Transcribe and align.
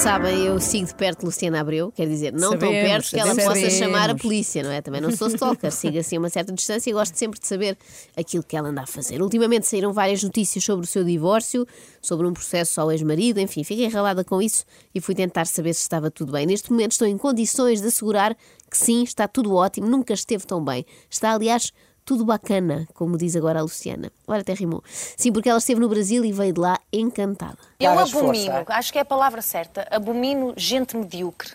sabem, 0.00 0.46
eu 0.46 0.58
sigo 0.58 0.86
de 0.86 0.94
perto 0.94 1.24
Luciana 1.24 1.60
Abreu, 1.60 1.92
quer 1.92 2.08
dizer, 2.08 2.32
não 2.32 2.52
tão 2.56 2.70
Sabemos, 2.70 2.88
perto 2.88 3.10
que 3.10 3.20
ela 3.20 3.34
sabemos. 3.34 3.60
possa 3.60 3.70
chamar 3.70 4.08
a 4.08 4.14
polícia, 4.14 4.62
não 4.62 4.70
é? 4.70 4.80
Também 4.80 4.98
não 4.98 5.14
sou 5.14 5.28
stalker, 5.28 5.70
sigo 5.70 5.98
assim 5.98 6.16
a 6.16 6.18
uma 6.18 6.30
certa 6.30 6.50
distância 6.54 6.88
e 6.88 6.92
gosto 6.94 7.14
sempre 7.16 7.38
de 7.38 7.46
saber 7.46 7.76
aquilo 8.16 8.42
que 8.42 8.56
ela 8.56 8.70
anda 8.70 8.80
a 8.80 8.86
fazer. 8.86 9.20
Ultimamente 9.20 9.66
saíram 9.66 9.92
várias 9.92 10.22
notícias 10.22 10.64
sobre 10.64 10.86
o 10.86 10.88
seu 10.88 11.04
divórcio, 11.04 11.66
sobre 12.00 12.26
um 12.26 12.32
processo 12.32 12.80
ao 12.80 12.90
ex-marido, 12.90 13.40
enfim, 13.40 13.62
fiquei 13.62 13.84
enralada 13.84 14.24
com 14.24 14.40
isso 14.40 14.64
e 14.94 15.02
fui 15.02 15.14
tentar 15.14 15.44
saber 15.46 15.74
se 15.74 15.82
estava 15.82 16.10
tudo 16.10 16.32
bem. 16.32 16.46
Neste 16.46 16.70
momento 16.70 16.92
estou 16.92 17.06
em 17.06 17.18
condições 17.18 17.82
de 17.82 17.88
assegurar 17.88 18.34
que 18.70 18.78
sim, 18.78 19.02
está 19.02 19.28
tudo 19.28 19.54
ótimo, 19.54 19.86
nunca 19.86 20.14
esteve 20.14 20.46
tão 20.46 20.64
bem. 20.64 20.86
Está, 21.10 21.34
aliás, 21.34 21.74
tudo 22.10 22.24
bacana, 22.24 22.88
como 22.92 23.16
diz 23.16 23.36
agora 23.36 23.60
a 23.60 23.62
Luciana. 23.62 24.10
Olha, 24.26 24.40
até 24.40 24.52
rimou. 24.52 24.82
Sim, 24.84 25.30
porque 25.30 25.48
ela 25.48 25.60
esteve 25.60 25.78
no 25.78 25.88
Brasil 25.88 26.24
e 26.24 26.32
veio 26.32 26.52
de 26.52 26.58
lá 26.58 26.76
encantada. 26.92 27.56
Eu 27.78 27.96
abomino, 27.96 28.64
acho 28.66 28.92
que 28.92 28.98
é 28.98 29.02
a 29.02 29.04
palavra 29.04 29.40
certa, 29.40 29.86
abomino 29.88 30.52
gente 30.56 30.96
medíocre. 30.96 31.52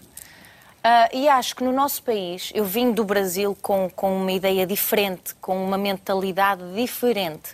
Ah, 0.81 1.09
e 1.11 1.27
acho 1.27 1.57
que 1.57 1.63
no 1.65 1.73
nosso 1.73 2.01
país, 2.03 2.53
eu 2.55 2.63
vim 2.63 2.93
do 2.93 3.03
Brasil 3.03 3.53
com, 3.61 3.89
com 3.89 4.15
uma 4.15 4.31
ideia 4.31 4.65
diferente, 4.65 5.35
com 5.41 5.61
uma 5.61 5.77
mentalidade 5.77 6.63
diferente. 6.73 7.49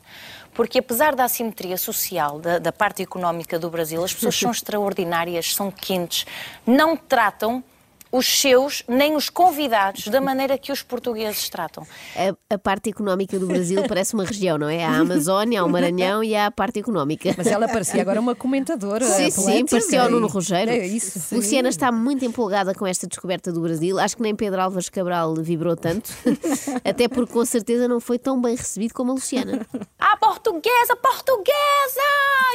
Porque 0.54 0.78
apesar 0.78 1.16
da 1.16 1.24
assimetria 1.24 1.80
social, 1.80 2.38
da, 2.38 2.60
da 2.60 2.72
parte 2.72 3.02
económica 3.02 3.58
do 3.58 3.68
Brasil, 3.68 4.04
as 4.04 4.14
pessoas 4.14 4.38
são 4.38 4.52
extraordinárias, 4.54 5.56
são 5.56 5.72
quentes, 5.72 6.28
não 6.68 6.96
tratam 6.96 7.64
os 8.12 8.26
seus 8.42 8.84
nem 8.88 9.16
os 9.16 9.30
convidados 9.30 10.08
da 10.08 10.20
maneira 10.20 10.58
que 10.58 10.72
os 10.72 10.82
portugueses 10.84 11.48
tratam. 11.50 11.86
A, 12.16 12.56
a 12.56 12.58
parte 12.58 12.90
económica 12.90 13.40
do 13.40 13.48
Brasil 13.48 13.84
parece 13.88 14.14
uma 14.14 14.26
região, 14.26 14.58
não 14.58 14.68
é? 14.70 14.84
Há 14.84 14.90
a 14.92 14.98
Amazónia, 15.00 15.62
há 15.62 15.64
o 15.66 15.70
Maranhão 15.70 16.24
e 16.24 16.36
há 16.36 16.48
a 16.48 16.52
parte 16.52 16.80
económica. 16.80 17.34
Mas 17.38 17.48
ela 17.48 17.68
parecia 17.68 18.02
agora 18.02 18.20
uma 18.20 18.36
comentadora. 18.36 19.06
Sim, 19.06 19.30
sim, 19.32 19.42
atlética 19.42 19.70
parecia 19.72 20.04
o 20.04 20.08
e- 20.08 20.12
Nuno 20.12 20.28
Rogério. 20.28 20.74
É 20.74 20.86
isso. 20.86 21.20
sim. 21.20 21.36
Luciana 21.36 21.70
está 21.70 21.92
muito 21.92 22.26
empolgada 22.26 22.74
com 22.74 22.86
esta 22.86 23.08
descoberta 23.08 23.52
do 23.52 23.62
Brasil. 23.62 23.98
Acho 24.00 24.18
que 24.18 24.22
nem 24.24 24.36
Pedro 24.36 24.62
Álvares 24.62 24.90
Cabral 24.90 25.34
vibrou 25.36 25.76
tanto, 25.76 26.12
até 26.84 27.08
porque 27.08 27.32
com 27.32 27.46
certeza 27.46 27.88
não 27.88 28.00
foi 28.00 28.20
tão 28.20 28.42
bem 28.42 28.56
recebido 28.56 28.94
como 28.94 29.12
a 29.12 29.16
Luciana. 29.16 29.66
A 30.00 30.18
portuguesa, 30.18 30.96
portuguesa! 30.96 32.02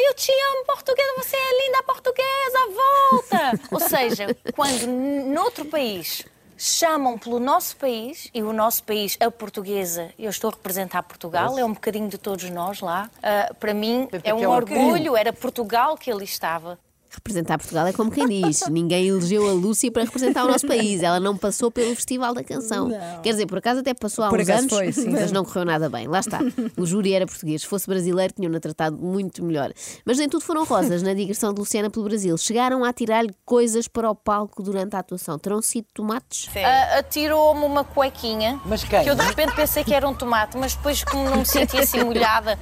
Eu 0.08 0.14
te 0.14 0.30
amo, 0.30 0.64
portuguesa, 0.66 1.12
você 1.16 1.36
é 1.36 1.66
linda, 1.66 1.82
portuguesa, 1.82 2.58
volta! 2.74 3.60
Ou 3.70 3.80
seja, 3.80 4.36
quando 4.54 4.82
n- 4.86 5.24
noutro 5.46 5.64
país 5.66 6.24
chamam 6.58 7.18
pelo 7.18 7.38
nosso 7.38 7.76
país, 7.76 8.30
e 8.32 8.42
o 8.42 8.52
nosso 8.52 8.82
país, 8.82 9.16
a 9.20 9.30
portuguesa, 9.30 10.10
eu 10.18 10.30
estou 10.30 10.48
a 10.48 10.54
representar 10.54 11.02
Portugal, 11.02 11.58
é 11.58 11.64
um 11.64 11.74
bocadinho 11.74 12.08
de 12.08 12.16
todos 12.16 12.48
nós 12.48 12.80
lá, 12.80 13.10
ah, 13.22 13.54
para 13.60 13.74
mim 13.74 14.08
é 14.24 14.34
um 14.34 14.42
é 14.42 14.48
um 14.48 14.50
orgulho, 14.50 15.16
era 15.16 15.32
Portugal 15.32 15.96
que 15.96 16.10
ali 16.10 16.24
estava. 16.24 16.78
Representar 17.16 17.56
Portugal 17.58 17.86
é 17.86 17.92
como 17.92 18.10
quem 18.10 18.26
diz: 18.28 18.62
ninguém 18.70 19.08
elegeu 19.08 19.48
a 19.48 19.52
Lúcia 19.52 19.90
para 19.90 20.04
representar 20.04 20.44
o 20.44 20.48
nosso 20.48 20.66
país. 20.66 21.02
Ela 21.02 21.18
não 21.18 21.36
passou 21.36 21.70
pelo 21.70 21.94
Festival 21.96 22.34
da 22.34 22.44
Canção. 22.44 22.88
Quer 23.22 23.30
dizer, 23.30 23.46
por 23.46 23.58
acaso 23.58 23.80
até 23.80 23.94
passou 23.94 24.24
há 24.24 24.28
Por 24.28 24.40
uns 24.40 24.48
acaso 24.48 24.60
anos, 24.62 24.72
foi, 24.74 24.92
sim. 24.92 25.10
mas 25.10 25.32
não 25.32 25.44
correu 25.44 25.64
nada 25.64 25.88
bem. 25.88 26.06
Lá 26.06 26.20
está. 26.20 26.40
O 26.76 26.84
júri 26.86 27.12
era 27.14 27.26
português. 27.26 27.62
Se 27.62 27.66
fosse 27.68 27.86
brasileiro, 27.86 28.32
tinham-na 28.34 28.60
tratado 28.60 28.96
muito 28.98 29.42
melhor. 29.42 29.72
Mas 30.04 30.18
nem 30.18 30.28
tudo 30.28 30.44
foram 30.44 30.64
rosas 30.64 31.02
na 31.02 31.14
digressão 31.14 31.52
de 31.54 31.60
Luciana 31.60 31.88
pelo 31.90 32.04
Brasil. 32.04 32.36
Chegaram 32.36 32.84
a 32.84 32.92
tirar-lhe 32.92 33.34
coisas 33.44 33.88
para 33.88 34.10
o 34.10 34.14
palco 34.14 34.62
durante 34.62 34.94
a 34.94 34.98
atuação. 34.98 35.38
Terão 35.38 35.62
sido 35.62 35.86
tomates? 35.94 36.48
Ah, 36.56 36.98
Atirou-me 36.98 37.64
uma 37.64 37.82
cuequinha, 37.84 38.60
Mas 38.64 38.84
quem? 38.84 39.02
que 39.02 39.10
eu 39.10 39.14
de 39.14 39.22
repente 39.22 39.54
pensei 39.54 39.82
que 39.82 39.94
era 39.94 40.06
um 40.06 40.14
tomate, 40.14 40.56
mas 40.56 40.74
depois, 40.74 41.02
como 41.02 41.28
não 41.30 41.38
me 41.38 41.46
sentia 41.46 41.80
assim 41.80 42.02
molhada, 42.04 42.58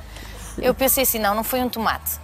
eu 0.59 0.75
pensei 0.75 1.03
assim: 1.03 1.19
não, 1.19 1.35
não 1.35 1.43
foi 1.45 1.61
um 1.61 1.69
tomate. 1.69 2.24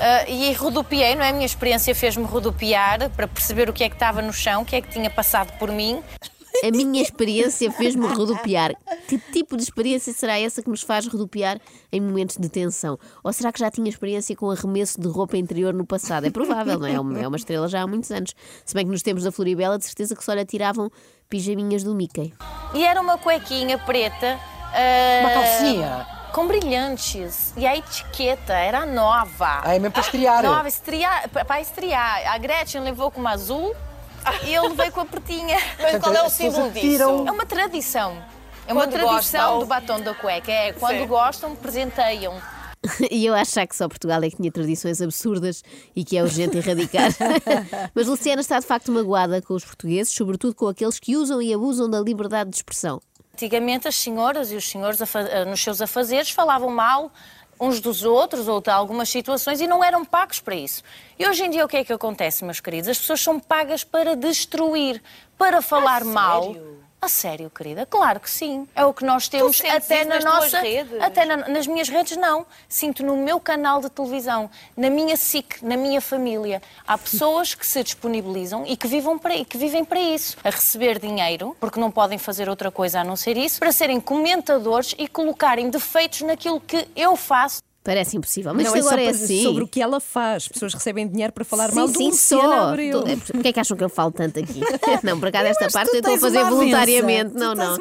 Ah, 0.00 0.28
e 0.28 0.52
rodopiei, 0.54 1.14
não 1.14 1.22
é? 1.22 1.30
A 1.30 1.32
minha 1.32 1.46
experiência 1.46 1.94
fez-me 1.94 2.24
rodopiar 2.24 3.10
para 3.10 3.26
perceber 3.28 3.68
o 3.68 3.72
que 3.72 3.84
é 3.84 3.88
que 3.88 3.94
estava 3.96 4.20
no 4.22 4.32
chão, 4.32 4.62
o 4.62 4.64
que 4.64 4.76
é 4.76 4.80
que 4.80 4.88
tinha 4.88 5.10
passado 5.10 5.56
por 5.58 5.70
mim. 5.70 6.02
A 6.64 6.70
minha 6.70 7.02
experiência 7.02 7.70
fez-me 7.70 8.06
rodopiar. 8.06 8.72
Que 9.06 9.18
tipo 9.18 9.58
de 9.58 9.62
experiência 9.62 10.10
será 10.14 10.38
essa 10.38 10.62
que 10.62 10.70
nos 10.70 10.80
faz 10.80 11.06
rodopiar 11.06 11.58
em 11.92 12.00
momentos 12.00 12.38
de 12.38 12.48
tensão? 12.48 12.98
Ou 13.22 13.30
será 13.30 13.52
que 13.52 13.60
já 13.60 13.70
tinha 13.70 13.88
experiência 13.90 14.34
com 14.34 14.50
arremesso 14.50 14.98
de 14.98 15.06
roupa 15.06 15.36
interior 15.36 15.74
no 15.74 15.84
passado? 15.86 16.24
É 16.26 16.30
provável, 16.30 16.78
não 16.78 16.86
é? 16.86 16.94
É 16.94 17.00
uma- 17.00 17.20
É 17.20 17.36
estrela 17.36 17.68
já 17.68 17.82
há 17.82 17.86
muitos 17.86 18.10
anos. 18.10 18.34
Se 18.64 18.74
bem 18.74 18.86
que 18.86 18.90
nos 18.90 19.02
tempos 19.02 19.22
da 19.24 19.30
Floribela, 19.30 19.76
de 19.78 19.84
certeza 19.84 20.16
que 20.16 20.24
só 20.24 20.32
lhe 20.32 20.40
atiravam 20.40 20.90
pijaminhas 21.28 21.82
do 21.84 21.94
Mickey. 21.94 22.32
E 22.72 22.82
era 22.84 23.00
uma 23.02 23.18
cuequinha 23.18 23.76
preta. 23.76 24.38
ah, 24.72 25.20
Uma 25.20 25.30
calcinha. 25.30 26.06
Com 26.36 26.46
brilhantes. 26.46 27.54
E 27.56 27.66
a 27.66 27.74
etiqueta 27.74 28.52
era 28.52 28.84
nova. 28.84 29.62
Ah, 29.64 29.74
é 29.74 29.78
mesmo 29.78 29.92
para 29.92 30.02
estrear. 30.02 30.42
Nova, 30.42 30.68
estrear, 30.68 31.30
para 31.30 31.62
estrear. 31.62 32.30
A 32.30 32.36
Gretchen 32.36 32.82
levou 32.82 33.10
com 33.10 33.22
uma 33.22 33.30
azul 33.30 33.74
e 34.44 34.52
eu 34.52 34.68
levei 34.68 34.90
com 34.90 35.00
a 35.00 35.06
pretinha. 35.06 35.56
Mas 35.80 35.98
qual 35.98 36.14
é 36.14 36.22
o 36.22 36.28
símbolo 36.28 36.70
disso? 36.72 37.24
É 37.26 37.32
uma 37.32 37.46
tradição. 37.46 38.22
É 38.68 38.72
uma 38.74 38.82
Quando 38.82 38.92
tradição 38.92 39.14
gostam. 39.14 39.58
do 39.60 39.66
batom 39.66 40.00
da 40.02 40.12
cueca. 40.12 40.52
É 40.52 40.72
quando 40.74 40.98
Sim. 40.98 41.06
gostam, 41.06 41.56
presenteiam. 41.56 42.34
E 43.10 43.24
eu 43.24 43.34
achar 43.34 43.66
que 43.66 43.74
só 43.74 43.88
Portugal 43.88 44.22
é 44.22 44.28
que 44.28 44.36
tinha 44.36 44.52
tradições 44.52 45.00
absurdas 45.00 45.64
e 45.96 46.04
que 46.04 46.18
é 46.18 46.22
urgente 46.22 46.58
erradicar. 46.58 47.10
Mas 47.94 48.06
Luciana 48.06 48.42
está 48.42 48.60
de 48.60 48.66
facto 48.66 48.92
magoada 48.92 49.40
com 49.40 49.54
os 49.54 49.64
portugueses, 49.64 50.12
sobretudo 50.12 50.54
com 50.54 50.68
aqueles 50.68 51.00
que 51.00 51.16
usam 51.16 51.40
e 51.40 51.52
abusam 51.54 51.88
da 51.88 51.98
liberdade 51.98 52.50
de 52.50 52.56
expressão. 52.56 53.00
Antigamente 53.36 53.86
as 53.86 53.94
senhoras 53.94 54.50
e 54.50 54.56
os 54.56 54.66
senhores 54.66 54.98
eh, 54.98 55.44
nos 55.44 55.62
seus 55.62 55.82
afazeres 55.82 56.30
falavam 56.30 56.70
mal 56.70 57.12
uns 57.60 57.80
dos 57.80 58.02
outros 58.02 58.48
ou 58.48 58.62
de 58.62 58.70
algumas 58.70 59.10
situações 59.10 59.60
e 59.60 59.66
não 59.66 59.84
eram 59.84 60.06
pagos 60.06 60.40
para 60.40 60.54
isso. 60.54 60.82
E 61.18 61.26
hoje 61.26 61.44
em 61.44 61.50
dia 61.50 61.64
o 61.64 61.68
que 61.68 61.78
é 61.78 61.84
que 61.84 61.92
acontece, 61.92 62.44
meus 62.44 62.60
queridos? 62.60 62.88
As 62.90 62.98
pessoas 62.98 63.20
são 63.22 63.40
pagas 63.40 63.82
para 63.84 64.14
destruir, 64.14 65.02
para 65.38 65.62
falar 65.62 66.04
mal. 66.04 66.54
A 67.00 67.08
sério, 67.08 67.50
querida? 67.50 67.86
Claro 67.86 68.18
que 68.18 68.28
sim. 68.28 68.66
É 68.74 68.84
o 68.84 68.92
que 68.92 69.04
nós 69.04 69.28
temos 69.28 69.60
até 69.60 70.04
na 70.04 70.18
nossa. 70.18 70.60
redes? 70.60 71.00
Até 71.00 71.24
na- 71.24 71.48
nas 71.48 71.66
minhas 71.66 71.88
redes, 71.88 72.16
não. 72.16 72.44
Sinto 72.68 73.02
no 73.04 73.16
meu 73.16 73.38
canal 73.38 73.80
de 73.80 73.88
televisão, 73.90 74.50
na 74.76 74.90
minha 74.90 75.14
SIC, 75.16 75.62
na 75.62 75.76
minha 75.76 76.00
família. 76.00 76.60
Há 76.86 76.98
pessoas 76.98 77.54
que 77.54 77.66
se 77.66 77.82
disponibilizam 77.84 78.64
e 78.66 78.76
que, 78.76 78.88
vivam 78.88 79.18
para, 79.18 79.36
e 79.36 79.44
que 79.44 79.56
vivem 79.58 79.84
para 79.84 80.00
isso. 80.00 80.36
A 80.42 80.50
receber 80.50 80.98
dinheiro, 80.98 81.54
porque 81.60 81.78
não 81.78 81.90
podem 81.90 82.18
fazer 82.18 82.48
outra 82.48 82.70
coisa 82.70 83.00
a 83.00 83.04
não 83.04 83.14
ser 83.14 83.36
isso, 83.36 83.60
para 83.60 83.72
serem 83.72 84.00
comentadores 84.00 84.94
e 84.98 85.06
colocarem 85.06 85.68
defeitos 85.70 86.22
naquilo 86.22 86.60
que 86.60 86.88
eu 86.96 87.14
faço. 87.14 87.62
Parece 87.86 88.16
impossível. 88.16 88.52
Mas 88.52 88.64
Não 88.64 88.74
é 88.74 88.82
só 88.82 88.88
agora 88.88 89.02
é 89.02 89.08
assim. 89.10 89.44
sobre 89.44 89.62
o 89.62 89.68
que 89.68 89.80
ela 89.80 90.00
faz. 90.00 90.48
Pessoas 90.48 90.74
recebem 90.74 91.06
dinheiro 91.06 91.32
para 91.32 91.44
falar 91.44 91.72
mal 91.72 91.86
Sim, 91.86 91.92
do 91.92 91.98
sim, 91.98 92.08
Luciana 92.08 92.56
só. 92.56 92.68
Abreu. 92.70 93.06
É, 93.06 93.16
Porquê 93.16 93.48
é 93.48 93.52
que 93.52 93.60
acham 93.60 93.76
que 93.76 93.84
eu 93.84 93.88
falo 93.88 94.10
tanto 94.10 94.40
aqui? 94.40 94.60
Não, 95.04 95.20
por 95.20 95.28
acaso 95.28 95.46
esta 95.46 95.64
Mas 95.66 95.72
parte 95.72 95.90
eu 95.92 96.00
estou 96.00 96.14
a 96.14 96.18
fazer 96.18 96.44
voluntariamente. 96.46 97.34
Não, 97.34 97.54
não. 97.54 97.76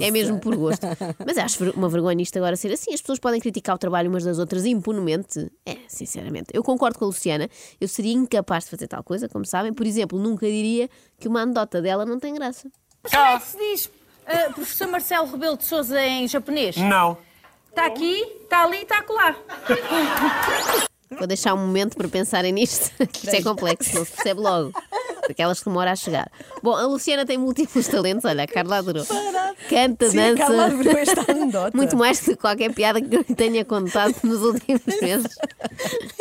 É 0.00 0.12
mesmo 0.12 0.38
por 0.38 0.54
gosto. 0.54 0.86
Mas 1.26 1.36
acho 1.36 1.70
uma 1.72 1.88
vergonha 1.88 2.22
isto 2.22 2.36
agora 2.38 2.54
ser 2.54 2.72
assim. 2.72 2.94
As 2.94 3.00
pessoas 3.00 3.18
podem 3.18 3.40
criticar 3.40 3.74
o 3.74 3.78
trabalho 3.78 4.08
umas 4.08 4.22
das 4.22 4.38
outras 4.38 4.64
impunemente. 4.64 5.50
É, 5.66 5.76
sinceramente. 5.88 6.50
Eu 6.52 6.62
concordo 6.62 6.96
com 6.96 7.06
a 7.06 7.08
Luciana. 7.08 7.48
Eu 7.80 7.88
seria 7.88 8.12
incapaz 8.12 8.64
de 8.64 8.70
fazer 8.70 8.86
tal 8.86 9.02
coisa, 9.02 9.28
como 9.28 9.44
sabem. 9.44 9.72
Por 9.72 9.84
exemplo, 9.86 10.20
nunca 10.20 10.46
diria 10.46 10.88
que 11.18 11.26
uma 11.26 11.42
anedota 11.42 11.82
dela 11.82 12.06
não 12.06 12.20
tem 12.20 12.32
graça. 12.32 12.70
Como 13.02 13.24
é 13.24 13.38
que 13.40 13.44
se 13.46 13.58
diz 13.58 13.90
eh, 14.26 14.50
professor 14.50 14.86
Marcelo 14.86 15.26
Rebelo 15.28 15.56
de 15.56 15.64
Souza 15.64 16.00
em 16.00 16.28
japonês? 16.28 16.76
Não. 16.76 17.18
Está 17.78 17.86
aqui, 17.86 18.26
está 18.42 18.64
ali, 18.64 18.82
está 18.82 18.98
acolá. 18.98 19.36
Vou 21.16 21.28
deixar 21.28 21.54
um 21.54 21.58
momento 21.58 21.96
para 21.96 22.08
pensarem 22.08 22.50
nisto. 22.52 22.90
Isto 23.14 23.28
é 23.36 23.40
complexo, 23.40 23.94
não 23.94 24.04
se 24.04 24.10
percebe 24.10 24.40
logo. 24.40 24.72
Aquelas 25.30 25.60
que 25.60 25.66
demora 25.66 25.92
a 25.92 25.96
chegar. 25.96 26.28
Bom, 26.60 26.74
a 26.74 26.86
Luciana 26.86 27.24
tem 27.24 27.38
múltiplos 27.38 27.86
talentos. 27.86 28.24
Olha, 28.24 28.42
a 28.42 28.46
Carla 28.48 28.78
adorou. 28.78 29.06
Canta, 29.70 30.10
Sim, 30.10 30.18
a 30.18 30.30
dança. 30.30 30.36
Carla 30.38 30.64
adorou 30.66 30.98
esta 30.98 31.22
anedota. 31.30 31.76
Muito 31.76 31.96
mais 31.96 32.18
do 32.18 32.32
que 32.32 32.36
qualquer 32.36 32.74
piada 32.74 33.00
que 33.00 33.14
eu 33.14 33.24
lhe 33.28 33.34
tenha 33.36 33.64
contado 33.64 34.12
nos 34.24 34.42
últimos 34.42 34.82
meses. 35.00 35.38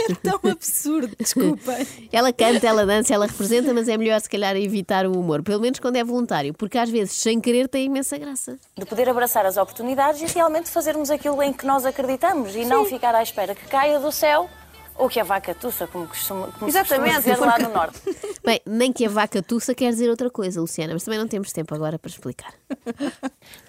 É 0.09 0.15
tão 0.15 0.39
absurdo, 0.51 1.15
desculpem. 1.19 1.87
Ela 2.11 2.31
canta, 2.31 2.67
ela 2.67 2.85
dança, 2.85 3.13
ela 3.13 3.25
representa, 3.25 3.73
mas 3.73 3.87
é 3.87 3.97
melhor 3.97 4.19
se 4.21 4.29
calhar 4.29 4.55
evitar 4.55 5.05
o 5.05 5.19
humor. 5.19 5.43
Pelo 5.43 5.61
menos 5.61 5.79
quando 5.79 5.95
é 5.97 6.03
voluntário, 6.03 6.53
porque 6.53 6.77
às 6.77 6.89
vezes, 6.89 7.15
sem 7.15 7.39
querer, 7.39 7.67
tem 7.67 7.85
imensa 7.85 8.17
graça. 8.17 8.57
de 8.77 8.85
poder 8.85 9.09
abraçar 9.09 9.45
as 9.45 9.57
oportunidades 9.57 10.21
e 10.21 10.33
realmente 10.33 10.69
fazermos 10.69 11.09
aquilo 11.09 11.41
em 11.41 11.51
que 11.51 11.65
nós 11.65 11.85
acreditamos 11.85 12.55
e 12.55 12.65
não 12.65 12.85
ficar 12.85 13.13
à 13.15 13.21
espera 13.21 13.53
que 13.53 13.65
caia 13.67 13.99
do 13.99 14.11
céu 14.11 14.49
ou 14.97 15.07
que 15.07 15.19
a 15.19 15.23
vaca 15.23 15.53
tussa, 15.53 15.85
como, 15.87 16.07
costuma, 16.07 16.47
como 16.53 16.67
Exatamente, 16.69 17.17
dizer 17.17 17.37
lá 17.37 17.57
no 17.59 17.69
norte. 17.69 18.01
Bem, 18.43 18.59
nem 18.65 18.91
que 18.91 19.05
a 19.05 19.09
vaca 19.09 19.41
tussa 19.43 19.75
quer 19.75 19.91
dizer 19.91 20.09
outra 20.09 20.29
coisa, 20.29 20.59
Luciana, 20.59 20.93
mas 20.93 21.03
também 21.03 21.19
não 21.19 21.27
temos 21.27 21.51
tempo 21.51 21.73
agora 21.75 21.99
para 21.99 22.09
explicar. 22.09 22.53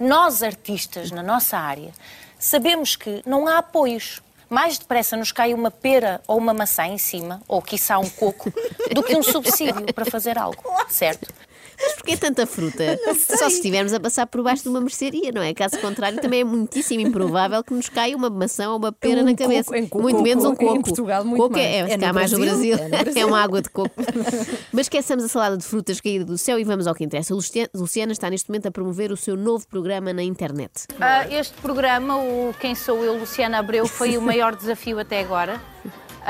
Nós, 0.01 0.43
artistas, 0.43 1.11
na 1.11 1.23
nossa 1.23 1.59
área, 1.59 1.93
sabemos 2.39 2.97
que 2.97 3.23
não 3.27 3.47
há 3.47 3.59
apoios. 3.59 4.23
Mais 4.49 4.79
depressa 4.79 5.17
nos 5.17 5.33
cai 5.33 5.53
uma 5.53 5.71
pera 5.71 6.21
ou 6.27 6.39
uma 6.39 6.55
maçã 6.55 6.87
em 6.87 6.99
cima, 6.99 7.43
ou 7.47 7.61
quiçá 7.61 7.99
um 7.99 8.09
coco, 8.09 8.53
do 8.95 9.03
que 9.03 9.17
um 9.17 9.23
subsídio 9.23 9.93
para 9.93 10.07
fazer 10.07 10.39
algo, 10.39 10.63
certo? 10.89 11.33
Mas 11.81 11.93
porquê 11.95 12.17
tanta 12.17 12.47
fruta? 12.47 12.99
Só 13.15 13.49
se 13.49 13.57
estivermos 13.57 13.93
a 13.93 14.01
passar 14.01 14.27
por 14.27 14.43
baixo 14.43 14.63
de 14.65 14.69
uma 14.69 14.81
mercearia, 14.81 15.31
não 15.33 15.43
é? 15.43 15.55
Caso 15.55 15.79
contrário, 15.79 16.21
também 16.21 16.41
é 16.41 16.45
muitíssimo 16.45 17.01
improvável 17.01 17.63
que 17.63 17.73
nos 17.73 17.89
caia 17.89 18.17
uma 18.17 18.29
maçã 18.29 18.71
ou 18.71 18.77
uma 18.79 18.91
pera 18.93 19.21
Um 19.23 19.25
na 19.25 19.35
cabeça. 19.35 19.77
em 19.79 19.87
coco, 19.87 20.03
muito 20.03 20.23
menos 20.23 20.45
um 20.45 20.55
coco, 20.55 20.77
em. 20.77 20.83
Portugal, 20.83 21.25
muito 21.25 21.41
coco 21.43 21.59
é, 21.59 21.81
mais. 21.83 21.91
é, 21.91 21.95
É 21.95 21.97
no 22.09 22.15
mais 22.15 22.33
no 22.33 22.39
Brasil, 22.39 22.77
Brasil. 22.77 22.79
é 22.95 22.97
no 22.99 23.05
Brasil. 23.05 23.23
É 23.23 23.27
uma 23.27 23.41
água 23.43 23.63
de 23.63 23.71
coco. 23.71 23.91
Mas 24.73 24.87
esqueçamos 24.87 25.25
a 25.25 25.29
salada 25.29 25.57
de 25.57 25.65
frutas 25.65 26.01
caída 26.01 26.25
do 26.25 26.37
céu 26.37 26.59
e 26.59 26.65
vamos 26.65 26.87
ao 26.87 26.95
que 26.95 27.05
interessa. 27.05 27.35
Lucia- 27.35 27.71
Luciana 27.75 28.13
está 28.13 28.29
neste 28.29 28.49
momento 28.49 28.67
a 28.67 28.71
promover 28.71 29.13
o 29.13 29.17
seu 29.17 29.37
novo 29.37 29.67
programa 29.69 30.13
na 30.13 30.23
internet. 30.23 30.87
Ah, 31.01 31.27
este 31.31 31.55
programa, 31.63 32.17
o 32.17 32.55
Quem 32.61 32.75
Sou 32.75 33.05
Eu, 33.05 33.19
Luciana 33.19 33.59
Abreu, 33.59 33.87
foi 33.87 34.17
o 34.17 34.23
maior 34.23 34.57
desafio 34.57 34.99
até 34.99 35.21
agora. 35.21 35.61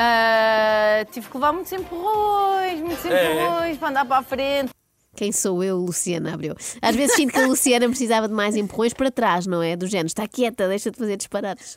Ah, 0.01 1.05
tive 1.11 1.29
que 1.29 1.37
levar 1.37 1.53
muitos 1.53 1.73
empurrões, 1.73 2.81
muitos 2.81 3.05
empurrões 3.05 3.77
para 3.79 3.89
andar 3.89 4.05
para 4.05 4.19
a 4.19 4.23
frente. 4.23 4.71
Quem 5.19 5.33
sou 5.33 5.65
eu, 5.65 5.77
Luciana 5.79 6.33
Abreu? 6.35 6.55
Às 6.81 6.95
vezes 6.95 7.17
sinto 7.17 7.33
que 7.33 7.41
a 7.41 7.47
Luciana 7.49 7.89
precisava 7.89 8.29
de 8.29 8.35
mais 8.35 8.55
empurrões 8.55 8.95
para 8.95 9.11
trás, 9.11 9.49
não 9.49 9.61
é? 9.61 9.75
Do 9.75 9.89
género, 9.89 10.07
está 10.07 10.29
quieta, 10.29 10.69
deixa 10.69 10.93
de 10.93 10.97
fazer 10.97 11.17
disparates. 11.17 11.77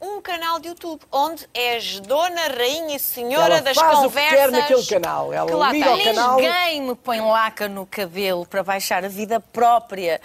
um 0.00 0.18
canal 0.22 0.58
de 0.58 0.68
YouTube 0.68 1.02
onde 1.12 1.46
és 1.52 2.00
dona, 2.00 2.48
rainha 2.56 2.96
e 2.96 2.98
senhora 2.98 3.56
Ela 3.56 3.60
das 3.60 3.76
faz 3.76 3.98
o 3.98 4.00
que 4.00 4.06
conversas. 4.08 4.38
quer 4.38 4.50
naquele 4.50 4.86
canal. 4.86 5.30
Ela 5.30 5.46
que 5.46 5.52
lá 5.54 5.72
liga 5.72 5.90
ao 5.90 5.96
tem. 5.96 6.04
canal. 6.06 6.36
Ninguém 6.36 6.80
me 6.80 6.94
põe 6.94 7.20
laca 7.20 7.68
no 7.68 7.84
cabelo 7.84 8.46
para 8.46 8.62
baixar 8.62 9.04
a 9.04 9.08
vida 9.08 9.38
própria 9.40 10.18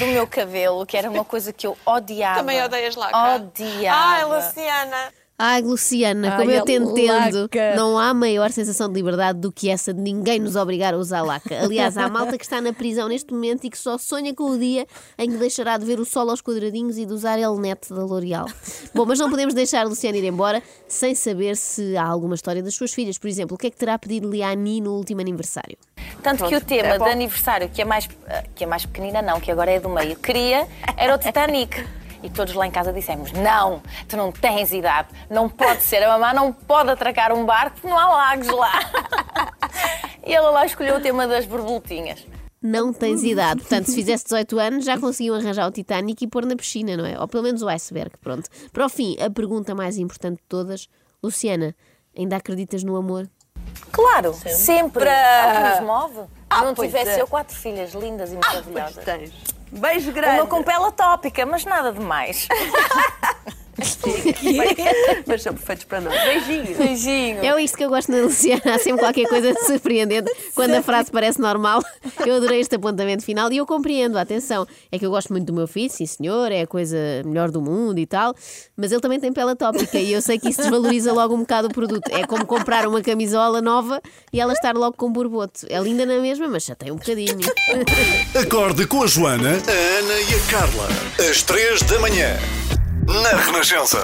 do 0.00 0.06
meu 0.08 0.26
cabelo, 0.26 0.84
que 0.84 0.96
era 0.96 1.08
uma 1.08 1.24
coisa 1.24 1.52
que 1.52 1.64
eu 1.64 1.78
odiava. 1.86 2.40
Também 2.40 2.60
odeias 2.60 2.96
laca? 2.96 3.36
Odiava. 3.36 3.98
Ai, 4.00 4.24
Luciana. 4.24 5.12
Ai, 5.36 5.62
Luciana, 5.62 6.32
Ai, 6.32 6.38
como 6.38 6.50
eu 6.52 6.62
a 6.62 6.64
te 6.64 6.72
entendo, 6.74 7.40
laca. 7.42 7.74
não 7.74 7.98
há 7.98 8.14
maior 8.14 8.52
sensação 8.52 8.88
de 8.88 8.94
liberdade 8.94 9.40
do 9.40 9.50
que 9.50 9.68
essa 9.68 9.92
de 9.92 10.00
ninguém 10.00 10.38
nos 10.38 10.54
obrigar 10.54 10.94
a 10.94 10.96
usar 10.96 11.22
laca. 11.22 11.60
Aliás, 11.64 11.98
há 11.98 12.08
malta 12.08 12.38
que 12.38 12.44
está 12.44 12.60
na 12.60 12.72
prisão 12.72 13.08
neste 13.08 13.34
momento 13.34 13.64
e 13.64 13.70
que 13.70 13.76
só 13.76 13.98
sonha 13.98 14.32
com 14.32 14.44
o 14.50 14.58
dia 14.58 14.86
em 15.18 15.28
que 15.28 15.36
deixará 15.36 15.76
de 15.76 15.84
ver 15.84 15.98
o 15.98 16.04
sol 16.04 16.30
aos 16.30 16.40
quadradinhos 16.40 16.96
e 16.98 17.04
de 17.04 17.12
usar 17.12 17.36
Elnet 17.38 17.92
da 17.92 18.04
L'Oreal. 18.04 18.46
Bom, 18.94 19.04
mas 19.04 19.18
não 19.18 19.28
podemos 19.28 19.54
deixar 19.54 19.80
a 19.80 19.88
Luciana 19.88 20.16
ir 20.16 20.24
embora 20.24 20.62
sem 20.86 21.16
saber 21.16 21.56
se 21.56 21.96
há 21.96 22.06
alguma 22.06 22.36
história 22.36 22.62
das 22.62 22.76
suas 22.76 22.92
filhas. 22.94 23.18
Por 23.18 23.26
exemplo, 23.26 23.56
o 23.56 23.58
que 23.58 23.66
é 23.66 23.70
que 23.70 23.76
terá 23.76 23.98
pedido-lhe 23.98 24.40
a 24.40 24.50
Ani 24.50 24.80
no 24.80 24.92
último 24.94 25.20
aniversário? 25.20 25.76
Tanto 26.22 26.46
que 26.46 26.54
o 26.54 26.60
tema 26.60 26.96
de 26.96 27.10
aniversário, 27.10 27.68
que 27.68 27.82
é 27.82 27.84
mais, 27.84 28.08
que 28.54 28.62
é 28.62 28.66
mais 28.68 28.86
pequenina, 28.86 29.20
não, 29.20 29.40
que 29.40 29.50
agora 29.50 29.72
é 29.72 29.80
do 29.80 29.88
meio, 29.88 30.14
queria, 30.16 30.68
era 30.96 31.12
o 31.12 31.18
Titanic. 31.18 31.84
E 32.24 32.30
todos 32.30 32.54
lá 32.54 32.66
em 32.66 32.70
casa 32.70 32.90
dissemos: 32.90 33.30
Não, 33.32 33.82
tu 34.08 34.16
não 34.16 34.32
tens 34.32 34.72
idade, 34.72 35.08
não 35.28 35.48
pode 35.48 35.82
ser, 35.82 36.02
a 36.02 36.08
mamã 36.18 36.32
não 36.32 36.52
pode 36.52 36.90
atracar 36.90 37.32
um 37.32 37.44
barco 37.44 37.74
porque 37.74 37.86
não 37.86 37.98
há 37.98 38.08
lagos 38.08 38.48
lá. 38.48 38.72
E 40.26 40.32
ela 40.32 40.48
lá 40.50 40.64
escolheu 40.64 40.96
o 40.96 41.00
tema 41.00 41.26
das 41.26 41.44
borboletinhas. 41.44 42.26
Não 42.62 42.94
tens 42.94 43.22
idade. 43.22 43.60
Portanto, 43.60 43.90
se 43.90 43.94
fizesse 43.94 44.24
18 44.24 44.58
anos, 44.58 44.84
já 44.86 44.98
conseguiam 44.98 45.36
arranjar 45.36 45.66
o 45.68 45.70
Titanic 45.70 46.24
e 46.24 46.26
pôr 46.26 46.46
na 46.46 46.56
piscina, 46.56 46.96
não 46.96 47.04
é? 47.04 47.20
Ou 47.20 47.28
pelo 47.28 47.42
menos 47.42 47.60
o 47.60 47.68
iceberg, 47.68 48.16
pronto. 48.22 48.48
Para 48.72 48.86
o 48.86 48.88
fim, 48.88 49.18
a 49.20 49.28
pergunta 49.28 49.74
mais 49.74 49.98
importante 49.98 50.38
de 50.38 50.44
todas, 50.48 50.88
Luciana, 51.22 51.76
ainda 52.16 52.36
acreditas 52.36 52.82
no 52.82 52.96
amor? 52.96 53.28
Claro, 53.92 54.32
sempre. 54.32 55.04
É 55.04 55.46
o 55.46 55.52
que 55.52 55.80
nos 55.82 55.86
move. 55.86 56.28
Ah, 56.48 56.60
Se 56.60 56.64
não 56.64 56.74
pois 56.74 56.90
tivesse 56.90 57.18
é. 57.18 57.22
eu 57.22 57.26
quatro 57.26 57.54
filhas 57.54 57.92
lindas 57.92 58.32
e 58.32 58.36
maravilhosas. 58.36 59.04
Tens. 59.04 59.53
Beijo 59.70 60.10
Uma 60.10 60.14
grande. 60.14 60.46
com 60.48 60.62
pele 60.62 60.90
tópica, 60.92 61.44
mas 61.46 61.64
nada 61.64 61.92
demais. 61.92 62.46
Mas 65.26 65.42
são 65.42 65.54
perfeitos 65.54 65.84
para 65.84 66.00
nós. 66.00 66.14
Beijinhos. 66.22 66.76
Beijinho. 66.76 67.44
É 67.44 67.62
isto 67.62 67.76
que 67.76 67.84
eu 67.84 67.88
gosto 67.88 68.10
na 68.10 68.18
Luciana. 68.22 68.74
Há 68.74 68.78
sempre 68.78 69.00
qualquer 69.00 69.28
coisa 69.28 69.52
de 69.52 69.60
surpreendente 69.66 70.30
quando 70.54 70.74
a 70.74 70.82
frase 70.82 71.10
parece 71.10 71.40
normal. 71.40 71.82
Eu 72.24 72.36
adorei 72.36 72.60
este 72.60 72.76
apontamento 72.76 73.24
final 73.24 73.52
e 73.52 73.56
eu 73.56 73.66
compreendo, 73.66 74.18
atenção. 74.18 74.66
É 74.90 74.98
que 74.98 75.06
eu 75.06 75.10
gosto 75.10 75.32
muito 75.32 75.46
do 75.46 75.52
meu 75.52 75.66
filho, 75.66 75.90
sim 75.90 76.06
senhor, 76.06 76.50
é 76.52 76.62
a 76.62 76.66
coisa 76.66 76.96
melhor 77.24 77.50
do 77.50 77.60
mundo 77.60 77.98
e 77.98 78.06
tal, 78.06 78.34
mas 78.76 78.92
ele 78.92 79.00
também 79.00 79.18
tem 79.18 79.32
pele 79.32 79.54
tópica 79.54 79.98
e 79.98 80.12
eu 80.12 80.22
sei 80.22 80.38
que 80.38 80.48
isso 80.48 80.60
desvaloriza 80.62 81.12
logo 81.12 81.34
um 81.34 81.40
bocado 81.40 81.68
o 81.68 81.70
produto. 81.70 82.08
É 82.10 82.26
como 82.26 82.46
comprar 82.46 82.86
uma 82.86 83.02
camisola 83.02 83.60
nova 83.60 84.00
e 84.32 84.40
ela 84.40 84.52
estar 84.52 84.74
logo 84.74 84.96
com 84.96 85.12
borboto. 85.12 85.66
É 85.68 85.78
linda 85.80 86.06
na 86.06 86.18
mesma, 86.18 86.48
mas 86.48 86.64
já 86.64 86.74
tem 86.74 86.90
um 86.90 86.96
bocadinho. 86.96 87.38
Acorde 88.40 88.86
com 88.86 89.02
a 89.02 89.06
Joana, 89.06 89.50
a 89.50 89.98
Ana 89.98 90.20
e 90.20 90.34
a 90.34 90.50
Carla. 90.50 90.88
Às 91.30 91.42
três 91.42 91.82
da 91.82 91.98
manhã. 91.98 92.36
Na 93.06 93.36
Renascença. 93.36 93.98